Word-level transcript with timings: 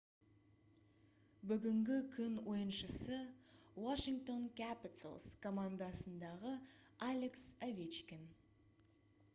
бүгінгі 1.51 1.97
күн 2.15 2.39
ойыншысы 2.53 3.19
washington 3.83 4.49
capitals 4.61 5.29
командасындағы 5.45 6.57
алекс 7.11 7.47
овечкин 7.71 8.27